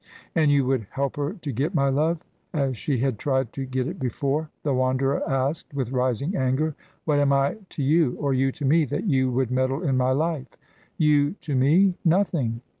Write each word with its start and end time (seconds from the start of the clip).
"And 0.33 0.49
you 0.51 0.65
would 0.65 0.87
help 0.89 1.15
her 1.17 1.33
to 1.33 1.51
get 1.51 1.75
my 1.75 1.87
love, 1.89 2.23
as 2.53 2.75
she 2.75 2.97
had 2.97 3.19
tried 3.19 3.53
to 3.53 3.67
get 3.67 3.85
it 3.87 3.99
before?" 3.99 4.49
the 4.63 4.73
Wanderer 4.73 5.21
asked 5.29 5.75
with 5.75 5.91
rising 5.91 6.35
anger. 6.35 6.73
"What 7.05 7.19
am 7.19 7.31
I 7.31 7.57
to 7.69 7.83
you, 7.83 8.17
or 8.19 8.33
you 8.33 8.51
to 8.53 8.65
me, 8.65 8.83
that 8.85 9.03
you 9.03 9.29
would 9.31 9.51
meddle 9.51 9.83
in 9.83 9.97
my 9.97 10.09
life?" 10.09 10.47
"You 10.97 11.33
to 11.41 11.53
me? 11.53 11.93
Nothing. 12.03 12.61